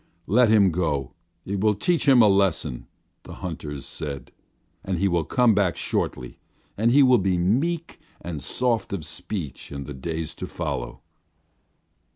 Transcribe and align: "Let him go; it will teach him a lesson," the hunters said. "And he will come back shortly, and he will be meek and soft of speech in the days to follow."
"Let 0.25 0.49
him 0.49 0.71
go; 0.71 1.13
it 1.45 1.61
will 1.61 1.75
teach 1.75 2.07
him 2.07 2.23
a 2.23 2.27
lesson," 2.27 2.87
the 3.21 3.33
hunters 3.35 3.85
said. 3.85 4.31
"And 4.83 4.97
he 4.97 5.07
will 5.07 5.23
come 5.25 5.53
back 5.53 5.75
shortly, 5.77 6.39
and 6.75 6.89
he 6.89 7.03
will 7.03 7.19
be 7.19 7.37
meek 7.37 7.99
and 8.19 8.41
soft 8.41 8.93
of 8.93 9.05
speech 9.05 9.71
in 9.71 9.83
the 9.83 9.93
days 9.93 10.33
to 10.41 10.47
follow." 10.47 11.01